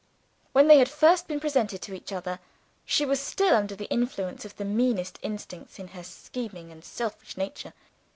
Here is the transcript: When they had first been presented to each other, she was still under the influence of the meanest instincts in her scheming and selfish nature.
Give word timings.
When 0.51 0.67
they 0.67 0.79
had 0.79 0.89
first 0.89 1.27
been 1.27 1.39
presented 1.39 1.79
to 1.83 1.93
each 1.93 2.11
other, 2.11 2.39
she 2.85 3.05
was 3.05 3.19
still 3.19 3.53
under 3.55 3.75
the 3.75 3.85
influence 3.91 4.45
of 4.45 4.55
the 4.55 4.65
meanest 4.65 5.19
instincts 5.21 5.77
in 5.77 5.89
her 5.89 6.01
scheming 6.01 6.71
and 6.71 6.83
selfish 6.83 7.37
nature. 7.37 7.71